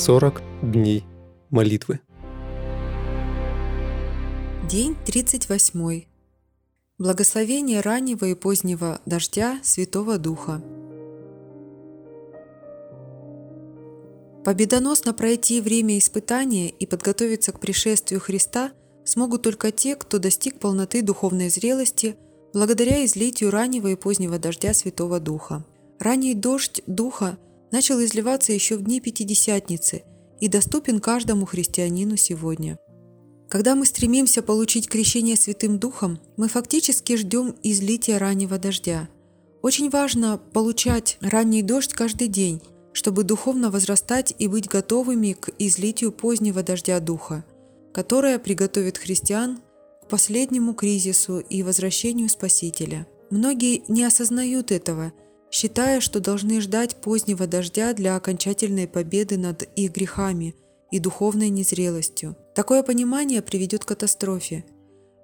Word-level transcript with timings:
40 0.00 0.40
дней 0.62 1.04
молитвы. 1.50 2.00
День 4.66 4.96
38. 5.04 6.04
Благословение 6.96 7.80
раннего 7.80 8.24
и 8.24 8.34
позднего 8.34 9.02
дождя 9.04 9.60
Святого 9.62 10.16
Духа. 10.16 10.62
Победоносно 14.42 15.12
пройти 15.12 15.60
время 15.60 15.98
испытания 15.98 16.70
и 16.70 16.86
подготовиться 16.86 17.52
к 17.52 17.60
пришествию 17.60 18.22
Христа 18.22 18.72
смогут 19.04 19.42
только 19.42 19.70
те, 19.70 19.96
кто 19.96 20.18
достиг 20.18 20.58
полноты 20.60 21.02
духовной 21.02 21.50
зрелости 21.50 22.16
благодаря 22.54 23.04
излитию 23.04 23.50
раннего 23.50 23.88
и 23.88 23.96
позднего 23.96 24.38
дождя 24.38 24.72
Святого 24.72 25.20
Духа. 25.20 25.62
Ранний 25.98 26.32
дождь 26.32 26.80
Духа 26.86 27.36
начал 27.70 28.02
изливаться 28.02 28.52
еще 28.52 28.76
в 28.76 28.82
дни 28.82 29.00
Пятидесятницы 29.00 30.02
и 30.40 30.48
доступен 30.48 31.00
каждому 31.00 31.46
христианину 31.46 32.16
сегодня. 32.16 32.78
Когда 33.48 33.74
мы 33.74 33.84
стремимся 33.84 34.42
получить 34.42 34.88
крещение 34.88 35.36
Святым 35.36 35.78
Духом, 35.78 36.20
мы 36.36 36.48
фактически 36.48 37.16
ждем 37.16 37.56
излития 37.62 38.18
раннего 38.18 38.58
дождя. 38.58 39.08
Очень 39.60 39.90
важно 39.90 40.38
получать 40.38 41.18
ранний 41.20 41.62
дождь 41.62 41.92
каждый 41.92 42.28
день, 42.28 42.62
чтобы 42.92 43.24
духовно 43.24 43.70
возрастать 43.70 44.34
и 44.38 44.46
быть 44.46 44.68
готовыми 44.68 45.32
к 45.32 45.50
излитию 45.58 46.12
позднего 46.12 46.62
дождя 46.62 47.00
Духа, 47.00 47.44
которое 47.92 48.38
приготовит 48.38 48.98
христиан 48.98 49.60
к 50.04 50.08
последнему 50.08 50.72
кризису 50.72 51.40
и 51.40 51.62
возвращению 51.62 52.28
Спасителя. 52.28 53.06
Многие 53.30 53.82
не 53.88 54.04
осознают 54.04 54.72
этого, 54.72 55.12
считая, 55.50 56.00
что 56.00 56.20
должны 56.20 56.60
ждать 56.60 56.96
позднего 56.96 57.46
дождя 57.46 57.92
для 57.92 58.16
окончательной 58.16 58.86
победы 58.86 59.36
над 59.36 59.62
их 59.76 59.92
грехами 59.92 60.54
и 60.90 60.98
духовной 60.98 61.48
незрелостью. 61.48 62.36
Такое 62.54 62.82
понимание 62.82 63.42
приведет 63.42 63.84
к 63.84 63.88
катастрофе. 63.88 64.64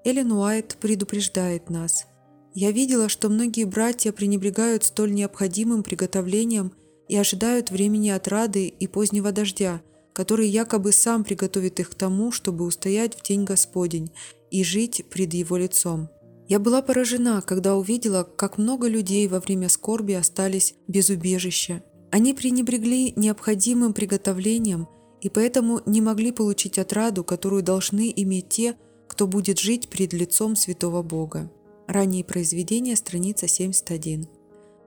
Эллен 0.05 0.33
Уайт 0.33 0.77
предупреждает 0.81 1.71
нас. 1.71 2.07
«Я 2.55 2.71
видела, 2.71 3.09
что 3.09 3.29
многие 3.29 3.65
братья 3.65 4.13
пренебрегают 4.13 4.85
столь 4.85 5.13
необходимым 5.13 5.83
приготовлением– 5.83 6.73
и 7.09 7.17
ожидают 7.17 7.71
времени 7.71 8.11
отрады 8.11 8.67
и 8.67 8.87
позднего 8.87 9.33
дождя, 9.33 9.81
который 10.13 10.49
якобы 10.49 10.93
сам 10.93 11.25
приготовит 11.25 11.81
их 11.81 11.91
к 11.91 11.95
тому, 11.95 12.33
чтобы 12.33 12.65
устоять 12.65 13.15
в 13.15 13.23
день 13.23 13.45
Господень 13.45 14.11
и 14.51 14.65
жить 14.65 15.05
пред 15.11 15.35
Его 15.35 15.57
лицом. 15.57 16.09
Я 16.49 16.61
была 16.61 16.81
поражена, 16.81 17.43
когда 17.43 17.75
увидела, 17.75 18.23
как 18.23 18.57
много 18.57 18.87
людей 18.87 19.27
во 19.27 19.41
время 19.41 19.69
скорби 19.69 20.13
остались 20.13 20.75
без 20.87 21.11
убежища. 21.11 21.83
Они 22.13 22.35
пренебрегли 22.35 23.13
необходимым 23.17 23.93
приготовлением 23.93 24.89
и 25.21 25.29
поэтому 25.29 25.81
не 25.87 26.01
могли 26.01 26.31
получить 26.31 26.79
отраду, 26.79 27.25
которую 27.25 27.63
должны 27.63 28.13
иметь 28.15 28.49
те, 28.49 28.77
кто 29.09 29.27
будет 29.27 29.59
жить 29.59 29.89
пред 29.89 30.13
лицом 30.13 30.55
святого 30.55 31.03
Бога. 31.03 31.51
Ранние 31.89 32.25
произведения, 32.25 32.95
страница 32.95 33.49
71. 33.49 34.29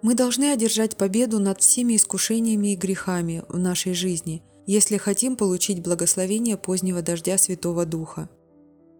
Мы 0.01 0.13
должны 0.13 0.51
одержать 0.51 0.95
победу 0.95 1.39
над 1.39 1.59
всеми 1.59 1.97
искушениями 1.97 2.73
и 2.73 2.77
грехами 2.77 3.43
в 3.49 3.57
нашей 3.57 3.93
жизни, 3.93 4.43
если 4.65 4.97
хотим 4.97 5.35
получить 5.35 5.81
благословение 5.81 6.55
позднего 6.55 7.01
дождя 7.01 7.37
Святого 7.37 7.85
Духа. 7.85 8.29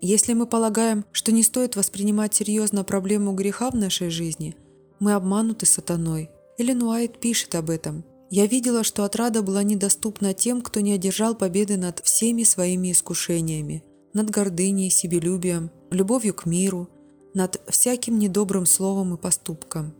Если 0.02 0.34
мы 0.34 0.46
полагаем, 0.46 1.04
что 1.12 1.32
не 1.32 1.44
стоит 1.44 1.76
воспринимать 1.76 2.34
серьезно 2.34 2.84
проблему 2.84 3.34
греха 3.34 3.70
в 3.70 3.76
нашей 3.76 4.10
жизни, 4.10 4.56
мы 5.00 5.14
обмануты 5.14 5.66
сатаной. 5.66 6.30
Эллен 6.58 6.84
Уайт 6.84 7.20
пишет 7.20 7.56
об 7.56 7.70
этом. 7.70 8.06
«Я 8.30 8.46
видела, 8.46 8.84
что 8.84 9.04
отрада 9.04 9.42
была 9.42 9.64
недоступна 9.64 10.34
тем, 10.34 10.62
кто 10.62 10.80
не 10.82 10.94
одержал 10.94 11.36
победы 11.36 11.78
над 11.78 12.00
всеми 12.00 12.44
своими 12.44 12.92
искушениями, 12.92 13.84
над 14.14 14.30
гордыней, 14.30 14.90
себелюбием, 14.90 15.72
любовью 15.90 16.34
к 16.34 16.46
миру, 16.46 16.90
над 17.34 17.62
всяким 17.68 18.20
недобрым 18.20 18.66
словом 18.66 19.16
и 19.16 19.18
поступком. 19.18 19.94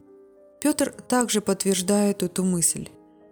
Петр 0.62 0.92
также 1.08 1.42
подтверждает 1.42 2.22
эту 2.24 2.44
мысль. 2.44 2.90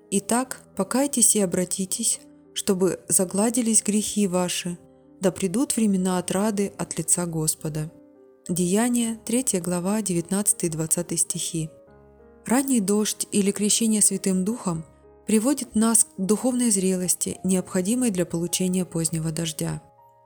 «Итак, 0.10 0.64
покайтесь 0.76 1.36
и 1.36 1.42
обратитесь, 1.42 2.20
чтобы 2.54 3.00
загладились 3.08 3.84
грехи 3.84 4.26
ваши, 4.28 4.78
да 5.22 5.32
придут 5.32 5.76
времена 5.76 6.18
отрады 6.18 6.72
от 6.78 6.98
лица 6.98 7.26
Господа». 7.26 7.92
Деяние, 8.50 9.20
3 9.26 9.60
глава, 9.60 10.00
19-20 10.02 11.18
стихи. 11.18 11.70
Ранний 12.46 12.80
дождь 12.80 13.28
или 13.34 13.52
крещение 13.52 14.02
Святым 14.02 14.46
Духом 14.46 14.86
приводит 15.26 15.76
нас 15.76 16.06
к 16.06 16.08
духовной 16.18 16.72
зрелости, 16.72 17.40
необходимой 17.44 18.10
для 18.10 18.26
получения 18.26 18.86
позднего 18.86 19.32
дождя. 19.34 19.82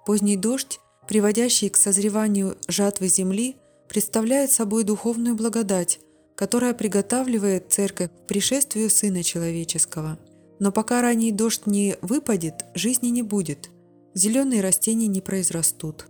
Поздний 0.06 0.38
дождь, 0.38 0.80
приводящий 1.08 1.70
к 1.70 1.78
созреванию 1.78 2.58
жатвы 2.68 3.08
земли, 3.08 3.58
представляет 3.90 4.52
собой 4.52 4.84
духовную 4.84 5.36
благодать, 5.36 6.00
которая 6.36 6.76
приготавливает 6.76 7.74
церковь 7.74 8.12
к 8.12 8.28
пришествию 8.28 8.92
Сына 8.92 9.24
Человеческого. 9.24 10.20
Но 10.60 10.72
пока 10.72 11.02
ранний 11.02 11.32
дождь 11.32 11.66
не 11.66 11.98
выпадет, 12.04 12.66
жизни 12.76 13.08
не 13.08 13.24
будет, 13.24 13.72
зеленые 14.14 14.62
растения 14.62 15.08
не 15.08 15.22
произрастут. 15.22 16.08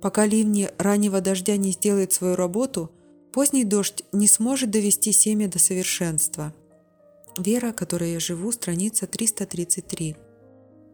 Пока 0.00 0.26
ливни 0.26 0.70
раннего 0.78 1.20
дождя 1.20 1.56
не 1.56 1.72
сделает 1.72 2.12
свою 2.12 2.36
работу, 2.36 2.90
поздний 3.32 3.64
дождь 3.64 4.04
не 4.12 4.26
сможет 4.26 4.70
довести 4.70 5.12
семя 5.12 5.48
до 5.48 5.58
совершенства. 5.58 6.54
Вера, 7.38 7.72
которой 7.72 8.12
я 8.12 8.20
живу, 8.20 8.52
страница 8.52 9.06
333. 9.06 10.16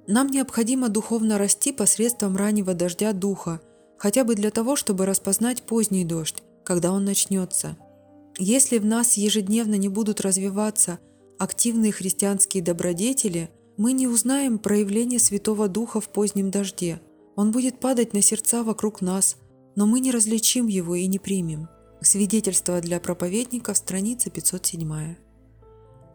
Нам 0.06 0.28
необходимо 0.28 0.88
духовно 0.88 1.38
расти 1.38 1.72
посредством 1.72 2.37
раннего 2.37 2.75
дождя 2.75 3.12
Духа, 3.12 3.60
хотя 3.98 4.25
бы 4.25 4.34
для 4.34 4.50
того, 4.50 4.77
чтобы 4.77 5.06
распознать 5.06 5.62
поздний 5.62 6.04
дождь, 6.04 6.42
когда 6.65 6.92
он 6.92 7.04
начнется– 7.04 7.77
если 8.42 8.78
в 8.78 8.87
нас 8.87 9.19
ежедневно 9.19 9.75
не 9.75 9.91
будут 9.91 10.22
развиваться 10.22 10.98
активные 11.38 11.92
христианские 11.92 12.62
добродетели, 12.62 13.50
мы 13.81 13.95
не 13.95 14.07
узнаем 14.07 14.59
проявления 14.59 15.19
Святого 15.19 15.67
Духа 15.67 16.03
в 16.03 16.11
позднем 16.11 16.51
дожде. 16.51 17.01
Он 17.35 17.51
будет 17.51 17.81
падать 17.81 18.13
на 18.13 18.21
сердца 18.21 18.63
вокруг 18.63 19.01
нас, 19.01 19.39
но 19.75 19.87
мы 19.87 20.01
не 20.01 20.11
различим 20.11 20.67
его 20.67 20.95
и 20.95 21.07
не 21.07 21.19
примем. 21.19 21.67
Свидетельство 22.03 22.83
для 22.83 23.01
проповедников, 23.01 23.79
страница 23.79 24.29
507. 24.29 25.17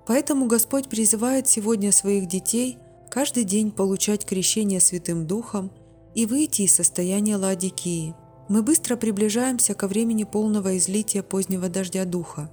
Поэтому 0.05 0.45
Господь 0.45 0.89
призывает 0.89 1.47
сегодня 1.47 1.91
своих 1.91 2.27
детей 2.27 2.77
каждый 3.09 3.45
день 3.45 3.71
получать 3.71 4.25
крещение 4.25 4.79
Святым 4.79 5.25
Духом 5.25 5.71
и 6.13 6.27
выйти 6.27 6.61
из 6.61 6.75
состояния 6.75 7.37
ладикии– 7.37 8.13
мы 8.47 8.61
быстро 8.61 8.95
приближаемся 8.95 9.73
ко 9.73 9.87
времени 9.87 10.23
полного 10.23 10.77
излития 10.77 11.23
позднего 11.23 11.67
дождя 11.67 12.05
Духа. 12.05 12.51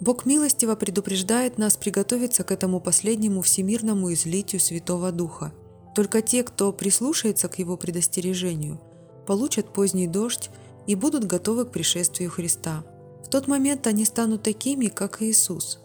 Бог 0.00 0.26
милостиво 0.26 0.74
предупреждает 0.74 1.58
нас 1.58 1.76
приготовиться 1.76 2.44
к 2.44 2.52
этому 2.52 2.80
последнему 2.80 3.42
всемирному 3.42 4.12
излитию 4.12 4.60
Святого 4.60 5.12
Духа. 5.12 5.52
Только 5.94 6.20
те, 6.20 6.42
кто 6.42 6.72
прислушается 6.72 7.48
к 7.48 7.58
Его 7.58 7.76
предостережению, 7.76 8.80
получат 9.26 9.72
поздний 9.72 10.06
дождь 10.06 10.50
и 10.86 10.94
будут 10.94 11.24
готовы 11.24 11.64
к 11.64 11.70
пришествию 11.70 12.30
Христа. 12.30 12.84
В 13.24 13.28
тот 13.28 13.48
момент 13.48 13.86
они 13.86 14.04
станут 14.04 14.42
такими, 14.42 14.86
как 14.86 15.22
Иисус. 15.22 15.80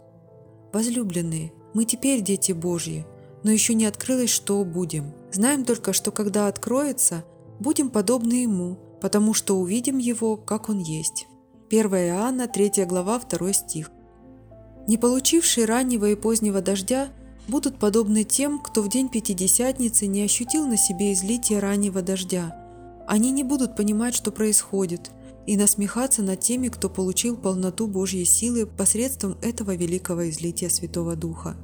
Возлюбленные, 0.73 1.53
мы 1.73 1.85
теперь 1.85 2.21
дети 2.21 2.51
Божьи, 2.51 3.05
но 3.43 3.51
еще 3.51 3.73
не 3.73 3.85
открылось, 3.85 4.29
что 4.29 4.63
будем. 4.65 5.13
Знаем 5.31 5.65
только, 5.65 5.93
что 5.93 6.11
когда 6.11 6.47
откроется, 6.47 7.23
будем 7.59 7.89
подобны 7.89 8.43
Ему– 8.43 8.77
потому 9.01 9.33
что 9.33 9.57
увидим 9.57 9.97
Его, 9.97 10.37
как 10.37 10.69
Он 10.69 10.79
есть». 10.79 11.27
1 11.69 11.87
Иоанна, 11.87 12.47
3 12.47 12.85
глава, 12.85 13.19
2 13.19 13.53
стих. 13.53 13.91
Не 14.87 14.97
получившие 14.97 15.65
раннего 15.65 16.09
и 16.09 16.15
позднего 16.15 16.61
дождя 16.61 17.09
будут 17.47 17.77
подобны 17.77 18.23
тем, 18.23 18.59
кто 18.59 18.81
в 18.81 18.89
день 18.89 19.09
Пятидесятницы 19.09 20.07
не 20.07 20.23
ощутил 20.23 20.65
на 20.67 20.77
себе 20.77 21.13
излитие 21.13 21.59
раннего 21.59 22.01
дождя. 22.01 22.57
Они 23.07 23.31
не 23.31 23.43
будут 23.43 23.75
понимать, 23.75 24.15
что 24.15 24.31
происходит, 24.31 25.11
и 25.47 25.57
насмехаться 25.57 26.21
над 26.21 26.39
теми, 26.39 26.67
кто 26.67 26.89
получил 26.89 27.35
полноту 27.35 27.87
Божьей 27.87 28.25
силы 28.25 28.65
посредством 28.65 29.37
этого 29.41 29.75
великого 29.75 30.29
излития 30.29 30.69
Святого 30.69 31.15
Духа. 31.15 31.55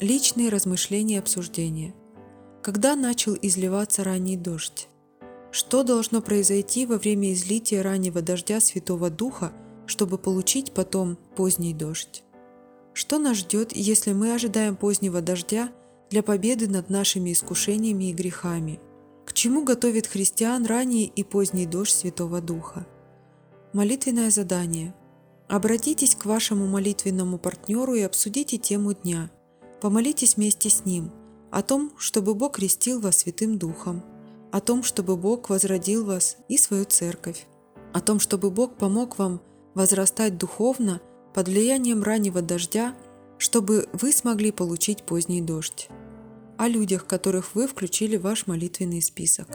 Личные 0.00 0.50
размышления 0.50 1.16
и 1.16 1.18
обсуждения– 1.18 1.94
когда 2.64 2.96
начал 2.96 3.36
изливаться 3.42 4.04
ранний 4.04 4.38
дождь? 4.38 4.88
Что 5.54 5.84
должно 5.84 6.20
произойти 6.20 6.84
во 6.84 6.98
время 6.98 7.32
излития 7.32 7.80
раннего 7.80 8.20
дождя 8.22 8.58
Святого 8.58 9.08
Духа, 9.08 9.52
чтобы 9.86 10.18
получить 10.18 10.72
потом 10.72 11.16
поздний 11.36 11.72
дождь? 11.72 12.24
Что 12.92 13.20
нас 13.20 13.36
ждет, 13.36 13.70
если 13.72 14.14
мы 14.14 14.34
ожидаем 14.34 14.74
позднего 14.74 15.20
дождя 15.20 15.70
для 16.10 16.24
победы 16.24 16.66
над 16.66 16.90
нашими 16.90 17.32
искушениями 17.32 18.10
и 18.10 18.12
грехами? 18.12 18.80
К 19.24 19.32
чему 19.32 19.62
готовит 19.62 20.08
христиан 20.08 20.66
ранний 20.66 21.04
и 21.04 21.22
поздний 21.22 21.66
дождь 21.66 21.94
Святого 21.94 22.40
Духа? 22.40 22.84
Молитвенное 23.72 24.32
задание. 24.32 24.92
Обратитесь 25.46 26.16
к 26.16 26.24
вашему 26.24 26.66
молитвенному 26.66 27.38
партнеру 27.38 27.94
и 27.94 28.00
обсудите 28.00 28.58
тему 28.58 28.92
дня. 28.92 29.30
Помолитесь 29.80 30.34
вместе 30.34 30.68
с 30.68 30.84
ним 30.84 31.12
о 31.52 31.62
том, 31.62 31.92
чтобы 31.96 32.34
Бог 32.34 32.56
крестил 32.56 33.00
вас 33.00 33.18
Святым 33.18 33.56
Духом, 33.56 34.02
о 34.54 34.60
том, 34.60 34.84
чтобы 34.84 35.16
Бог 35.16 35.50
возродил 35.50 36.04
вас 36.04 36.36
и 36.48 36.58
свою 36.58 36.84
церковь, 36.84 37.44
о 37.92 38.00
том, 38.00 38.20
чтобы 38.20 38.52
Бог 38.52 38.76
помог 38.76 39.18
вам 39.18 39.42
возрастать 39.74 40.38
духовно 40.38 41.00
под 41.34 41.48
влиянием 41.48 42.04
раннего 42.04 42.40
дождя, 42.40 42.94
чтобы 43.36 43.88
вы 43.92 44.12
смогли 44.12 44.52
получить 44.52 45.02
поздний 45.02 45.42
дождь, 45.42 45.88
о 46.56 46.68
людях, 46.68 47.04
которых 47.08 47.56
вы 47.56 47.66
включили 47.66 48.16
в 48.16 48.22
ваш 48.22 48.46
молитвенный 48.46 49.02
список. 49.02 49.48